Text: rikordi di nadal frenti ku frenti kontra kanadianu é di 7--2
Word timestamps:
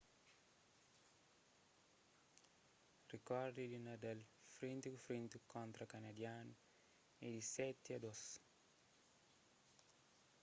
rikordi 3.11 3.63
di 3.71 3.79
nadal 3.87 4.19
frenti 4.55 4.87
ku 4.93 4.99
frenti 5.05 5.37
kontra 5.53 5.85
kanadianu 5.91 6.53
é 7.25 7.27
di 7.35 7.41
7--2 7.53 8.33